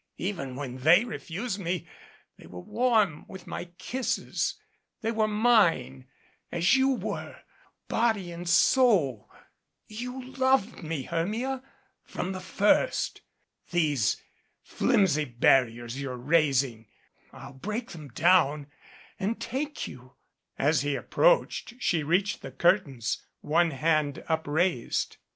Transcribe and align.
Even 0.17 0.55
when 0.55 0.77
they 0.79 1.05
refused 1.05 1.59
me, 1.59 1.87
they 2.39 2.47
were 2.47 2.59
warm 2.61 3.23
with 3.27 3.45
my 3.45 3.65
kisses. 3.77 4.55
They 5.01 5.11
were 5.11 5.27
mine, 5.27 6.07
as 6.51 6.75
you 6.75 6.95
were, 6.95 7.35
body 7.87 8.31
and 8.31 8.49
soul. 8.49 9.29
You 9.87 10.19
loved 10.23 10.81
me, 10.81 11.03
Hermia 11.03 11.61
from 12.03 12.31
the 12.31 12.39
first. 12.39 13.21
These 13.69 14.19
flimsy 14.63 15.25
barriers 15.25 16.01
you're 16.01 16.17
raising, 16.17 16.87
I'll 17.31 17.53
break 17.53 17.91
them 17.91 18.07
down 18.09 18.71
and 19.19 19.39
take 19.39 19.87
you' 19.87 20.13
As 20.67 20.81
he 20.81 20.95
approached, 20.95 21.75
she 21.79 22.01
reached 22.01 22.41
the 22.41 22.49
curtains, 22.51 23.23
one 23.41 23.69
hand 23.69 24.23
upraised. 24.27 25.17